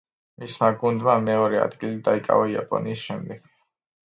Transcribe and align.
მისმა 0.43 0.69
გუნდმა 0.83 1.15
მეორე 1.27 1.59
ადგილი 1.67 2.01
დაიკავა, 2.09 2.49
იაპონიის 2.55 3.05
შემდეგ. 3.11 3.47